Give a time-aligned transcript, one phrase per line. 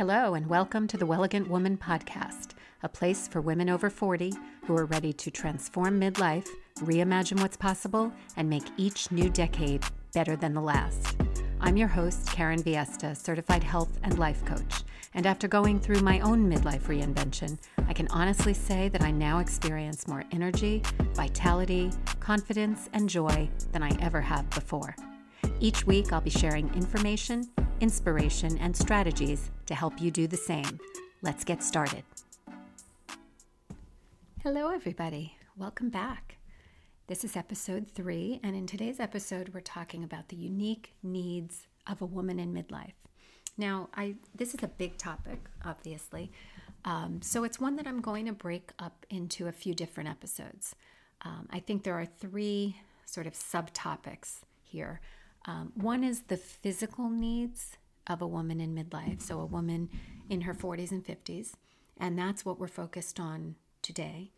[0.00, 2.52] Hello, and welcome to the Wellegant Woman Podcast,
[2.82, 4.32] a place for women over 40
[4.64, 9.84] who are ready to transform midlife, reimagine what's possible, and make each new decade
[10.14, 11.18] better than the last.
[11.60, 14.84] I'm your host, Karen Viesta, certified health and life coach.
[15.12, 19.40] And after going through my own midlife reinvention, I can honestly say that I now
[19.40, 20.82] experience more energy,
[21.12, 21.90] vitality,
[22.20, 24.96] confidence, and joy than I ever have before.
[25.62, 27.50] Each week, I'll be sharing information,
[27.82, 30.80] inspiration, and strategies to help you do the same.
[31.20, 32.02] Let's get started.
[34.42, 35.36] Hello, everybody.
[35.58, 36.38] Welcome back.
[37.08, 42.00] This is episode three, and in today's episode, we're talking about the unique needs of
[42.00, 42.94] a woman in midlife.
[43.58, 46.32] Now, I this is a big topic, obviously,
[46.86, 50.74] um, so it's one that I'm going to break up into a few different episodes.
[51.20, 55.02] Um, I think there are three sort of subtopics here.
[55.46, 57.76] Um, one is the physical needs
[58.06, 59.88] of a woman in midlife, so a woman
[60.28, 61.52] in her 40s and 50s,
[61.98, 64.30] and that's what we're focused on today.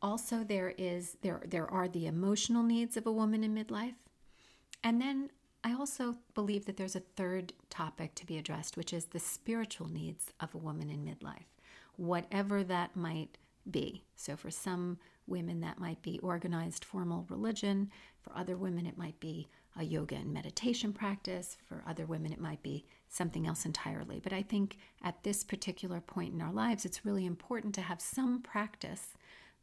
[0.00, 3.94] Also, there is there there are the emotional needs of a woman in midlife,
[4.82, 5.30] and then
[5.64, 9.88] I also believe that there's a third topic to be addressed, which is the spiritual
[9.88, 11.46] needs of a woman in midlife,
[11.96, 13.38] whatever that might
[13.70, 14.02] be.
[14.16, 17.90] So, for some women, that might be organized formal religion.
[18.22, 21.56] For other women, it might be a yoga and meditation practice.
[21.66, 24.20] For other women, it might be something else entirely.
[24.22, 28.00] But I think at this particular point in our lives, it's really important to have
[28.00, 29.14] some practice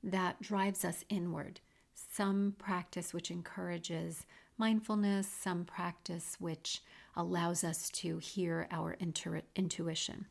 [0.04, 1.60] that drives us inward,
[1.94, 4.26] some practice which encourages
[4.58, 6.82] mindfulness, some practice which
[7.16, 10.26] allows us to hear our intu- intuition.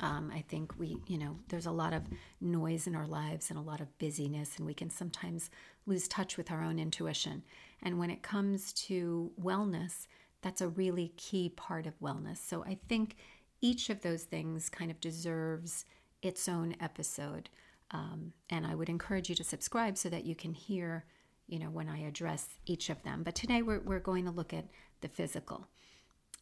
[0.00, 2.02] Um, I think we, you know, there's a lot of
[2.40, 5.50] noise in our lives and a lot of busyness, and we can sometimes
[5.86, 7.42] lose touch with our own intuition.
[7.84, 10.06] And when it comes to wellness,
[10.42, 12.38] that's a really key part of wellness.
[12.38, 13.16] So I think
[13.60, 15.84] each of those things kind of deserves
[16.22, 17.50] its own episode.
[17.90, 21.04] Um, and I would encourage you to subscribe so that you can hear,
[21.46, 23.22] you know, when I address each of them.
[23.22, 24.66] But today we're, we're going to look at
[25.00, 25.68] the physical.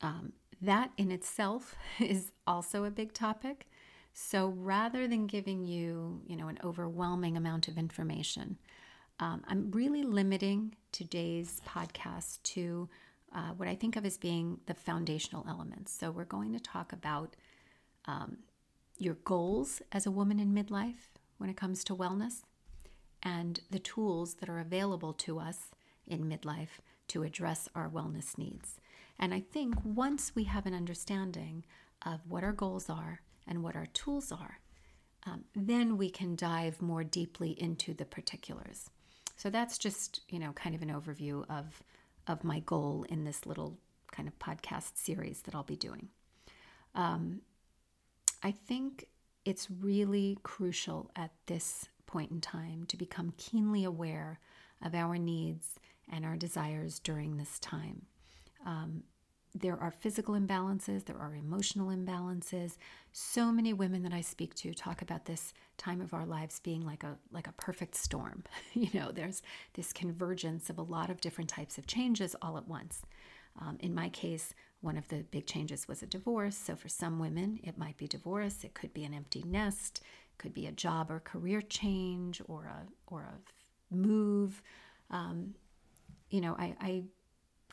[0.00, 3.69] Um, that in itself is also a big topic.
[4.14, 8.59] So rather than giving you, you know, an overwhelming amount of information,
[9.20, 12.88] um, I'm really limiting today's podcast to
[13.34, 15.92] uh, what I think of as being the foundational elements.
[15.92, 17.36] So we're going to talk about
[18.06, 18.38] um,
[18.98, 22.42] your goals as a woman in midlife when it comes to wellness
[23.22, 25.70] and the tools that are available to us
[26.06, 28.76] in midlife to address our wellness needs.
[29.18, 31.64] And I think once we have an understanding
[32.04, 34.58] of what our goals are and what our tools are,
[35.24, 38.90] um, then we can dive more deeply into the particulars.
[39.37, 41.82] So that's just, you know, kind of an overview of
[42.28, 43.78] of my goal in this little
[44.12, 46.09] kind of podcast series that I'll be doing.
[46.94, 47.41] Um,
[48.42, 49.06] I think
[49.44, 54.38] it's really crucial at this point in time to become keenly aware
[54.84, 55.81] of our needs
[56.12, 58.03] and our desires during this time.
[58.65, 59.03] Um,
[59.54, 62.78] there are physical imbalances, there are emotional imbalances.
[63.12, 66.86] So many women that I speak to talk about this time of our lives being
[66.86, 68.44] like a like a perfect storm.
[68.72, 69.42] you know, there's
[69.74, 73.02] this convergence of a lot of different types of changes all at once.
[73.60, 76.56] Um, in my case, one of the big changes was a divorce.
[76.56, 78.64] So for some women, it might be divorce.
[78.64, 80.00] It could be an empty nest.
[80.02, 84.62] It could be a job or career change or a or a move.
[85.10, 85.54] Um,
[86.30, 87.02] you know, I, I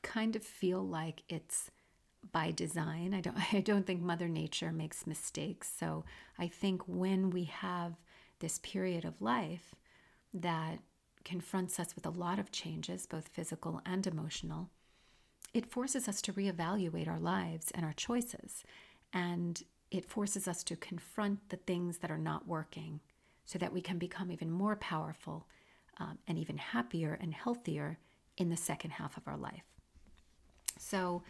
[0.02, 1.72] kind of feel like it's
[2.32, 3.14] by design.
[3.14, 5.72] I don't I don't think mother nature makes mistakes.
[5.78, 6.06] So
[6.38, 7.96] I think when we have
[8.40, 9.76] this period of life
[10.34, 10.80] that
[11.26, 14.70] confronts us with a lot of changes, both physical and emotional,
[15.54, 18.64] it forces us to reevaluate our lives and our choices.
[19.12, 19.62] And
[19.92, 23.02] it forces us to confront the things that are not working
[23.46, 25.48] so that we can become even more powerful
[26.00, 27.98] um, and even happier and healthier
[28.38, 29.79] in the second half of our life.
[30.80, 31.24] So,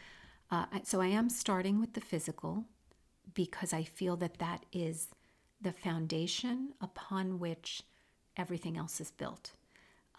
[0.51, 2.65] uh, so I am starting with the physical
[3.33, 5.09] because I feel that that is
[5.61, 7.83] the foundation upon which
[8.37, 9.51] everything else is built.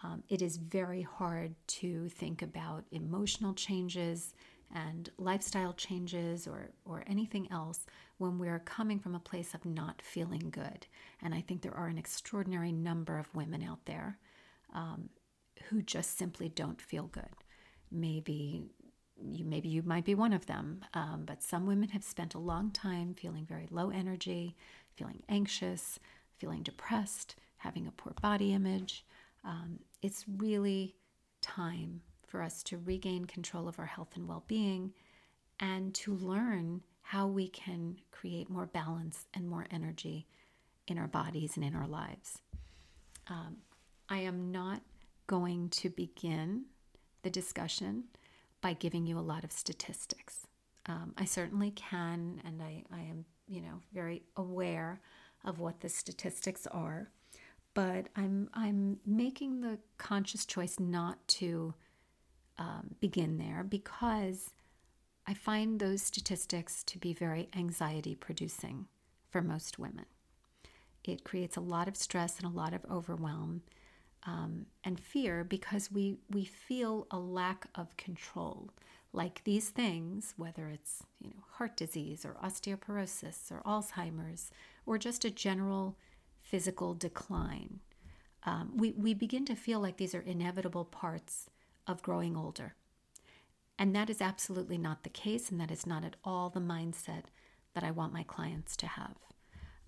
[0.03, 4.33] Um, it is very hard to think about emotional changes
[4.73, 7.85] and lifestyle changes or, or anything else
[8.17, 10.87] when we're coming from a place of not feeling good.
[11.21, 14.17] And I think there are an extraordinary number of women out there
[14.73, 15.09] um,
[15.69, 17.35] who just simply don't feel good.
[17.91, 18.63] Maybe
[19.23, 22.39] you maybe you might be one of them, um, but some women have spent a
[22.39, 24.55] long time feeling very low energy,
[24.95, 25.99] feeling anxious,
[26.37, 29.05] feeling depressed, having a poor body image.
[29.43, 30.95] Um, it's really
[31.41, 34.93] time for us to regain control of our health and well being
[35.59, 40.27] and to learn how we can create more balance and more energy
[40.87, 42.41] in our bodies and in our lives.
[43.27, 43.57] Um,
[44.09, 44.81] I am not
[45.27, 46.65] going to begin
[47.23, 48.05] the discussion
[48.61, 50.47] by giving you a lot of statistics.
[50.85, 55.01] Um, I certainly can, and I, I am, you know, very aware
[55.43, 57.09] of what the statistics are,
[57.73, 61.73] but I'm I'm making the conscious choice not to
[62.57, 64.51] um, begin there because
[65.25, 68.87] I find those statistics to be very anxiety producing
[69.29, 70.05] for most women.
[71.03, 73.61] It creates a lot of stress and a lot of overwhelm
[74.25, 78.69] um, and fear because we, we feel a lack of control.
[79.13, 84.51] Like these things, whether it's you know heart disease or osteoporosis or Alzheimer's
[84.85, 85.97] or just a general
[86.39, 87.79] physical decline,
[88.43, 91.49] um, we, we begin to feel like these are inevitable parts
[91.87, 92.75] of growing older.
[93.77, 97.25] And that is absolutely not the case, and that is not at all the mindset
[97.73, 99.15] that I want my clients to have.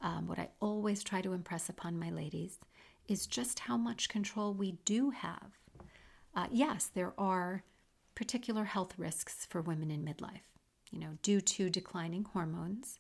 [0.02, 2.60] Um, what I always try to impress upon my ladies
[3.08, 5.58] is just how much control we do have.
[6.36, 7.64] Uh, yes, there are
[8.16, 10.50] particular health risks for women in midlife.
[10.92, 13.00] You know, due to declining hormones,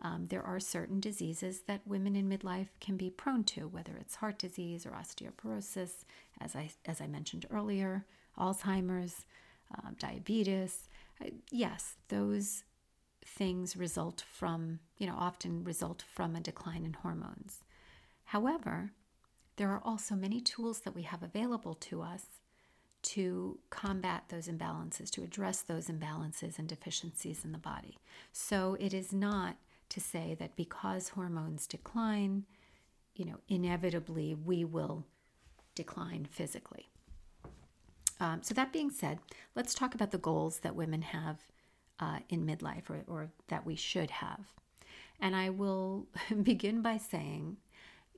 [0.00, 4.16] um, there are certain diseases that women in midlife can be prone to, whether it's
[4.16, 6.04] heart disease or osteoporosis,
[6.40, 8.04] as I as I mentioned earlier,
[8.38, 9.24] Alzheimer's,
[9.76, 10.88] uh, diabetes.
[11.20, 12.64] Uh, yes, those
[13.24, 17.64] things result from, you know, often result from a decline in hormones.
[18.26, 18.92] However,
[19.58, 22.24] there are also many tools that we have available to us
[23.02, 27.98] to combat those imbalances, to address those imbalances and deficiencies in the body.
[28.32, 29.56] So it is not
[29.90, 32.44] to say that because hormones decline,
[33.14, 35.04] you know, inevitably we will
[35.74, 36.88] decline physically.
[38.20, 39.20] Um, so, that being said,
[39.54, 41.38] let's talk about the goals that women have
[42.00, 44.40] uh, in midlife or, or that we should have.
[45.20, 46.08] And I will
[46.42, 47.58] begin by saying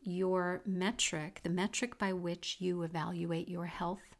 [0.02, 4.16] your metric, the metric by which you evaluate your health,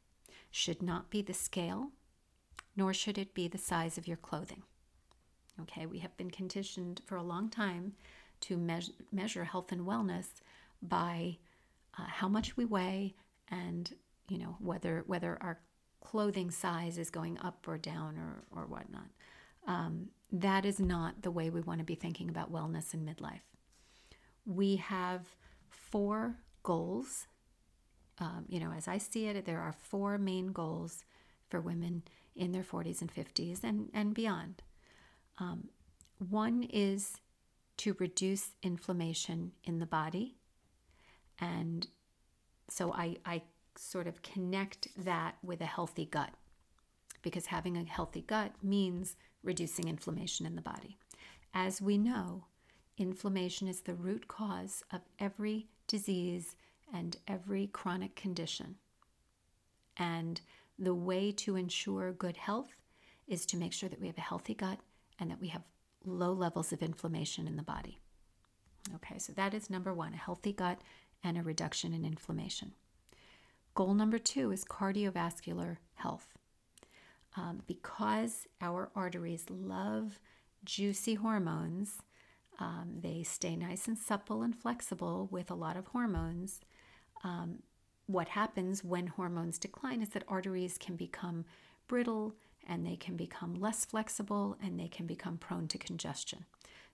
[0.51, 1.91] should not be the scale,
[2.77, 4.63] nor should it be the size of your clothing.
[5.63, 7.95] Okay, we have been conditioned for a long time
[8.43, 10.27] to measure, measure health and wellness
[10.83, 11.39] by
[11.99, 13.15] uh, how much we weigh
[13.49, 13.95] and
[14.29, 15.61] you know whether whether our
[16.01, 19.09] clothing size is going up or down or, or whatnot.
[19.67, 23.41] Um, that is not the way we want to be thinking about wellness in midlife.
[24.47, 25.27] We have
[25.71, 27.27] four goals.
[28.19, 31.05] Um, you know, as I see it, there are four main goals
[31.49, 32.03] for women
[32.37, 34.63] in their 40s and 50s and, and beyond.
[35.39, 35.69] Um,
[36.19, 37.17] one is
[37.79, 40.37] to reduce inflammation in the body.
[41.39, 41.87] And
[42.69, 43.43] so I, I
[43.77, 46.31] sort of connect that with a healthy gut
[47.23, 50.99] because having a healthy gut means reducing inflammation in the body.
[51.55, 52.45] As we know,
[53.01, 56.55] inflammation is the root cause of every disease
[56.93, 58.77] and every chronic condition.
[59.97, 60.41] And
[60.79, 62.77] the way to ensure good health
[63.27, 64.81] is to make sure that we have a healthy gut
[65.19, 65.63] and that we have
[66.05, 67.99] low levels of inflammation in the body.
[68.97, 70.81] Okay, so that is number one a healthy gut
[71.25, 72.73] and a reduction in inflammation.
[73.75, 76.29] Goal number two is cardiovascular health.
[77.37, 80.19] Um, because our arteries love
[80.65, 81.99] juicy hormones,
[82.61, 86.61] um, they stay nice and supple and flexible with a lot of hormones.
[87.25, 87.63] Um,
[88.07, 91.47] what happens when hormones decline is that arteries can become
[91.89, 92.37] brittle
[92.69, 96.45] and they can become less flexible and they can become prone to congestion.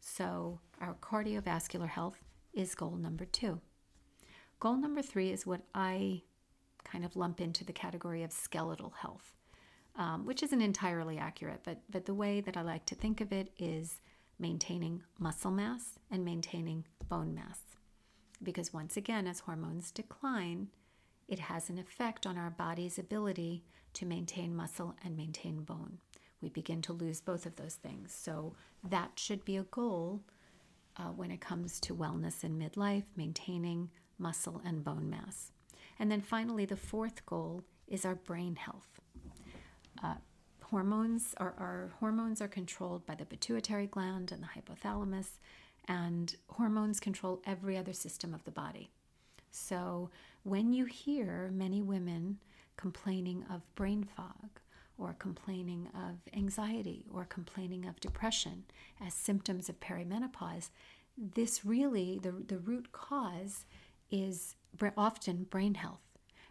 [0.00, 3.60] So, our cardiovascular health is goal number two.
[4.60, 6.22] Goal number three is what I
[6.84, 9.32] kind of lump into the category of skeletal health,
[9.96, 13.32] um, which isn't entirely accurate, but, but the way that I like to think of
[13.32, 14.00] it is
[14.38, 17.60] maintaining muscle mass and maintaining bone mass.
[18.42, 20.68] Because once again, as hormones decline,
[21.28, 23.64] it has an effect on our body's ability
[23.94, 25.98] to maintain muscle and maintain bone.
[26.40, 28.14] We begin to lose both of those things.
[28.14, 30.20] So that should be a goal
[30.96, 35.52] uh, when it comes to wellness in midlife, maintaining muscle and bone mass.
[35.98, 39.00] And then finally, the fourth goal is our brain health.
[40.02, 40.16] Uh,
[40.70, 45.38] hormones are our hormones are controlled by the pituitary gland and the hypothalamus,
[45.88, 48.90] and hormones control every other system of the body.
[49.50, 50.10] So
[50.42, 52.38] when you hear many women
[52.76, 54.60] complaining of brain fog,
[54.98, 58.64] or complaining of anxiety, or complaining of depression
[59.04, 60.70] as symptoms of perimenopause,
[61.16, 63.64] this really the, the root cause
[64.10, 64.56] is
[64.96, 66.05] often brain health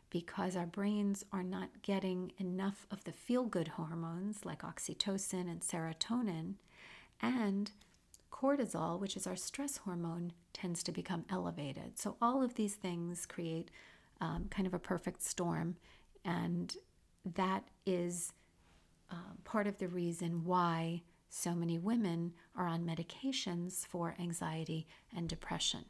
[0.09, 5.61] because our brains are not getting enough of the feel good hormones like oxytocin and
[5.61, 6.55] serotonin,
[7.21, 7.71] And
[8.31, 11.97] cortisol, which is our stress hormone, tends to become elevated.
[11.97, 13.71] So, all of these things create
[14.21, 15.77] um, kind of a perfect storm.
[16.23, 16.75] And
[17.35, 18.33] that is
[19.11, 25.27] uh, part of the reason why so many women are on medications for anxiety and
[25.27, 25.85] depression.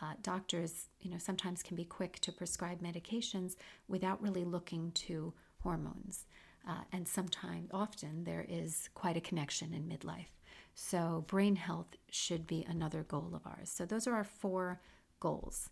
[0.00, 3.56] Uh, doctors, you know, sometimes can be quick to prescribe medications
[3.88, 5.32] without really looking to
[5.62, 6.26] hormones.
[6.68, 10.30] Uh, and sometimes, often, there is quite a connection in midlife.
[10.74, 13.70] So, brain health should be another goal of ours.
[13.70, 14.80] So, those are our four
[15.20, 15.70] goals.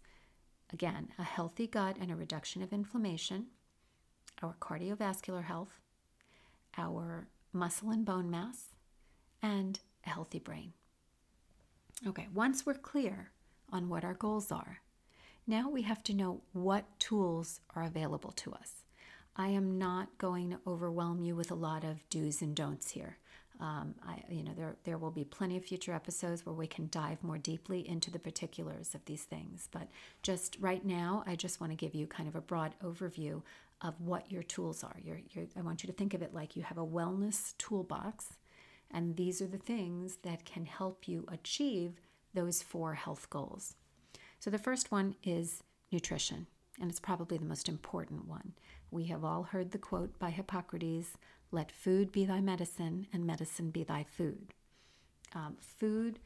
[0.72, 3.46] Again, a healthy gut and a reduction of inflammation,
[4.42, 5.80] our cardiovascular health,
[6.76, 8.68] our muscle and bone mass,
[9.42, 10.72] and a healthy brain.
[12.06, 13.30] Okay, once we're clear
[13.72, 14.80] on what our goals are,
[15.46, 18.84] now we have to know what tools are available to us.
[19.36, 23.18] I am not going to overwhelm you with a lot of do's and don'ts here.
[23.60, 26.88] Um, I, you know, there there will be plenty of future episodes where we can
[26.90, 29.68] dive more deeply into the particulars of these things.
[29.70, 29.88] But
[30.22, 33.42] just right now, I just want to give you kind of a broad overview
[33.82, 34.96] of what your tools are.
[35.56, 38.34] I want you to think of it like you have a wellness toolbox,
[38.90, 42.00] and these are the things that can help you achieve
[42.34, 43.76] those four health goals.
[44.38, 46.46] So the first one is nutrition,
[46.80, 48.52] and it's probably the most important one.
[48.90, 51.16] We have all heard the quote by Hippocrates
[51.52, 54.54] let food be thy medicine, and medicine be thy food.
[55.34, 56.20] Um, food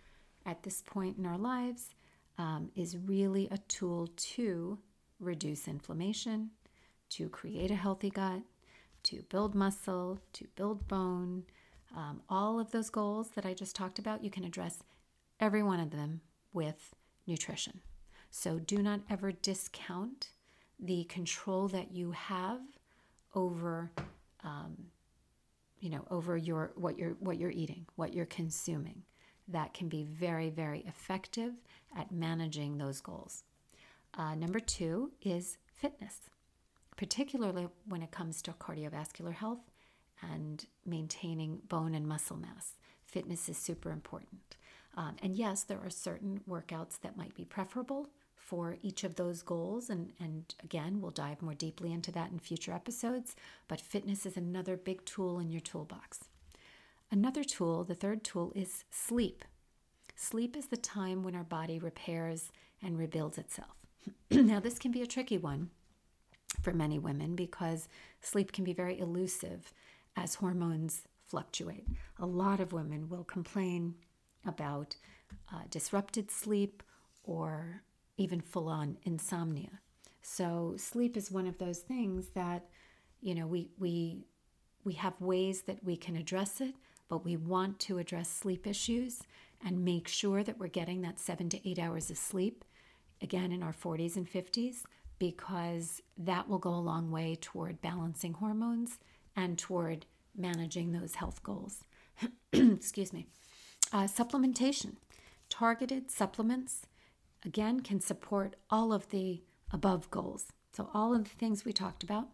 [0.46, 1.94] at this point in our lives
[2.38, 4.78] um, is really a tool to
[5.20, 6.50] reduce inflammation,
[7.11, 8.42] to create a healthy gut,
[9.04, 11.44] to build muscle, to build bone.
[11.96, 14.82] Um, all of those goals that I just talked about, you can address
[15.40, 16.20] every one of them
[16.52, 16.94] with
[17.26, 17.80] nutrition.
[18.30, 20.30] So do not ever discount
[20.78, 22.60] the control that you have
[23.34, 23.90] over
[24.42, 24.76] um,
[25.78, 29.02] you know over your what you're what you're eating what you're consuming.
[29.48, 31.52] That can be very very effective
[31.96, 33.44] at managing those goals.
[34.14, 36.20] Uh, number two is fitness
[36.96, 39.70] particularly when it comes to cardiovascular health
[40.22, 42.74] and maintaining bone and muscle mass.
[43.04, 44.56] Fitness is super important
[44.96, 48.08] um, and yes there are certain workouts that might be preferable
[48.44, 49.88] for each of those goals.
[49.88, 53.34] And, and again, we'll dive more deeply into that in future episodes.
[53.68, 56.24] But fitness is another big tool in your toolbox.
[57.10, 59.44] Another tool, the third tool, is sleep.
[60.14, 63.76] Sleep is the time when our body repairs and rebuilds itself.
[64.30, 65.70] now, this can be a tricky one
[66.60, 67.88] for many women because
[68.20, 69.72] sleep can be very elusive
[70.16, 71.86] as hormones fluctuate.
[72.18, 73.94] A lot of women will complain
[74.46, 74.96] about
[75.52, 76.82] uh, disrupted sleep
[77.24, 77.82] or
[78.16, 79.80] even full on insomnia.
[80.22, 82.66] So sleep is one of those things that
[83.20, 84.26] you know we we
[84.84, 86.74] we have ways that we can address it,
[87.08, 89.22] but we want to address sleep issues
[89.64, 92.64] and make sure that we're getting that 7 to 8 hours of sleep
[93.22, 94.82] again in our 40s and 50s
[95.18, 98.98] because that will go a long way toward balancing hormones
[99.34, 100.04] and toward
[100.36, 101.84] managing those health goals.
[102.52, 103.26] Excuse me.
[103.94, 104.96] Uh, supplementation,
[105.48, 106.82] targeted supplements
[107.44, 110.46] again, can support all of the above goals.
[110.72, 112.26] So, all of the things we talked about,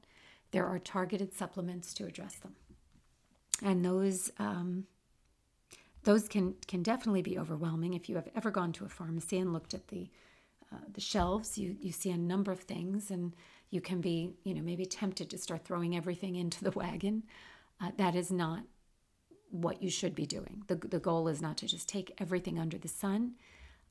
[0.53, 2.55] there are targeted supplements to address them.
[3.63, 4.87] And those, um,
[6.05, 7.93] those can, can definitely be overwhelming.
[7.93, 10.09] If you have ever gone to a pharmacy and looked at the,
[10.73, 13.35] uh, the shelves, you, you see a number of things, and
[13.69, 17.25] you can be, you know, maybe tempted to start throwing everything into the wagon.
[17.83, 18.63] Uh, that is not
[19.51, 20.63] what you should be doing.
[20.67, 23.35] The, the goal is not to just take everything under the sun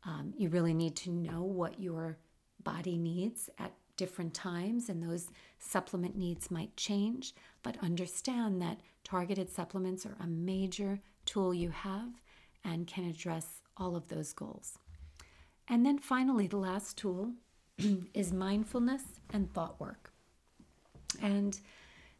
[0.03, 2.17] um, you really need to know what your
[2.63, 5.27] body needs at different times, and those
[5.59, 7.33] supplement needs might change.
[7.63, 12.09] But understand that targeted supplements are a major tool you have
[12.63, 14.77] and can address all of those goals.
[15.67, 17.33] And then finally, the last tool
[18.13, 20.11] is mindfulness and thought work.
[21.21, 21.59] And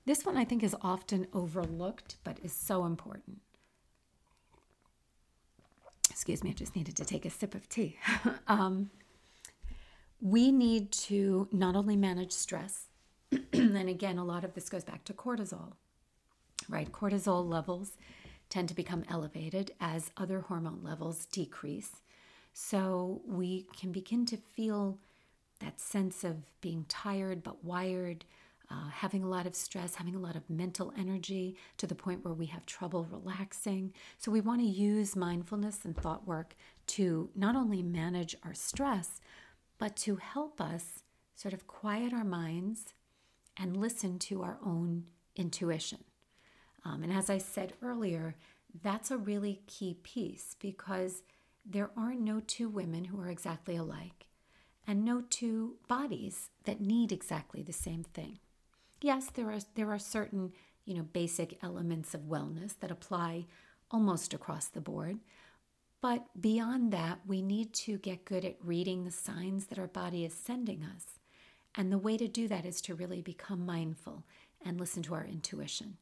[0.05, 3.41] this one I think is often overlooked, but is so important
[6.19, 7.97] excuse me, I just needed to take a sip of tea.
[8.47, 8.89] um,
[10.19, 12.87] we need to not only manage stress,
[13.53, 15.75] and again, a lot of this goes back to cortisol,
[16.67, 16.91] right?
[16.91, 17.93] Cortisol levels
[18.49, 22.01] tend to become elevated as other hormone levels decrease.
[22.53, 24.97] So we can begin to feel
[25.61, 28.25] that sense of being tired but wired,
[28.71, 32.23] uh, having a lot of stress, having a lot of mental energy to the point
[32.23, 33.93] where we have trouble relaxing.
[34.17, 36.55] So, we want to use mindfulness and thought work
[36.87, 39.21] to not only manage our stress,
[39.77, 41.03] but to help us
[41.35, 42.93] sort of quiet our minds
[43.57, 46.03] and listen to our own intuition.
[46.85, 48.35] Um, and as I said earlier,
[48.83, 51.23] that's a really key piece because
[51.65, 54.27] there are no two women who are exactly alike
[54.87, 58.39] and no two bodies that need exactly the same thing.
[59.01, 60.53] Yes, there are there are certain,
[60.85, 63.45] you know, basic elements of wellness that apply
[63.91, 65.19] almost across the board.
[66.01, 70.23] But beyond that, we need to get good at reading the signs that our body
[70.23, 71.19] is sending us.
[71.75, 74.23] And the way to do that is to really become mindful
[74.63, 75.97] and listen to our intuition.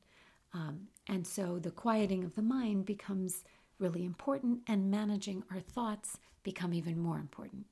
[0.54, 3.44] Um, and so the quieting of the mind becomes
[3.80, 7.66] really important, and managing our thoughts become even more important.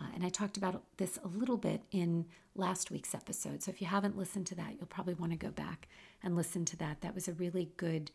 [0.00, 3.62] Uh, and I talked about this a little bit in last week's episode.
[3.62, 5.88] So if you haven't listened to that, you'll probably want to go back
[6.22, 7.00] and listen to that.
[7.00, 8.10] That was a really good,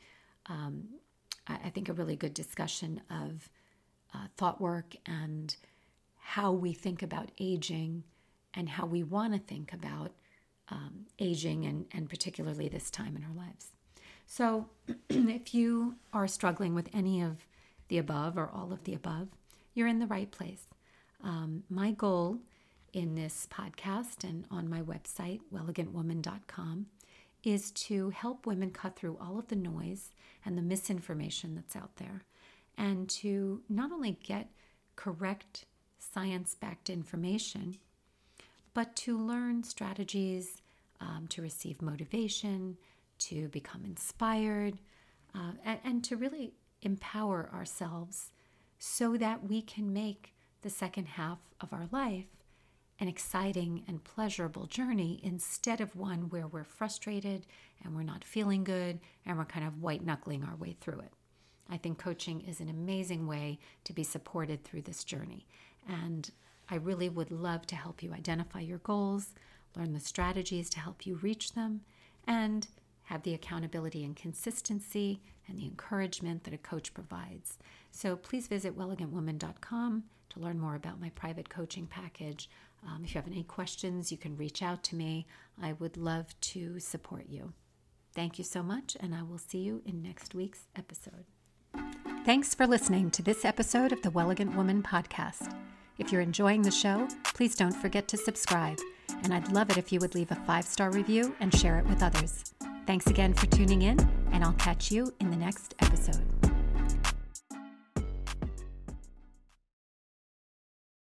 [0.47, 0.85] um,
[1.47, 3.49] I think, a really good discussion of
[4.13, 5.55] uh, thought work and
[6.17, 8.03] how we think about aging
[8.53, 10.11] and how we want to think about
[10.69, 13.67] um, aging and, and particularly this time in our lives.
[14.25, 14.67] So,
[15.09, 17.47] if you are struggling with any of
[17.87, 19.29] the above or all of the above,
[19.73, 20.67] you're in the right place.
[21.23, 22.39] Um, my goal
[22.93, 26.87] in this podcast and on my website, wellegantwoman.com,
[27.43, 30.11] is to help women cut through all of the noise
[30.45, 32.23] and the misinformation that's out there
[32.77, 34.49] and to not only get
[34.95, 35.65] correct
[35.97, 37.77] science backed information,
[38.73, 40.61] but to learn strategies
[41.01, 42.77] um, to receive motivation,
[43.17, 44.79] to become inspired,
[45.35, 48.31] uh, and, and to really empower ourselves
[48.77, 52.25] so that we can make the second half of our life
[52.99, 57.45] an exciting and pleasurable journey instead of one where we're frustrated
[57.83, 61.13] and we're not feeling good and we're kind of white knuckling our way through it.
[61.69, 65.45] I think coaching is an amazing way to be supported through this journey.
[65.87, 66.29] And
[66.69, 69.29] I really would love to help you identify your goals,
[69.77, 71.81] learn the strategies to help you reach them,
[72.27, 72.67] and
[73.03, 77.57] have the accountability and consistency and the encouragement that a coach provides.
[77.91, 82.49] So please visit wellegantwoman.com to learn more about my private coaching package.
[82.87, 85.27] Um, if you have any questions, you can reach out to me.
[85.61, 87.53] I would love to support you.
[88.15, 91.25] Thank you so much, and I will see you in next week's episode.
[92.25, 95.55] Thanks for listening to this episode of the Wellegant Woman podcast.
[95.97, 98.79] If you're enjoying the show, please don't forget to subscribe,
[99.23, 101.85] and I'd love it if you would leave a five star review and share it
[101.85, 102.53] with others.
[102.85, 103.99] Thanks again for tuning in,
[104.31, 106.38] and I'll catch you in the next episode.